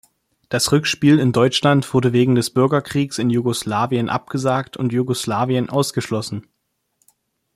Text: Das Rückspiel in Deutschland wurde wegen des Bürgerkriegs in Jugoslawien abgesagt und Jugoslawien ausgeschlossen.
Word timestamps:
Das 0.49 0.71
Rückspiel 0.71 1.19
in 1.19 1.31
Deutschland 1.31 1.93
wurde 1.93 2.11
wegen 2.11 2.33
des 2.33 2.49
Bürgerkriegs 2.49 3.19
in 3.19 3.29
Jugoslawien 3.29 4.09
abgesagt 4.09 4.75
und 4.75 4.91
Jugoslawien 4.93 5.69
ausgeschlossen. 5.69 6.47